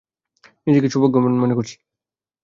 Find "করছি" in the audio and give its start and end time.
1.57-1.75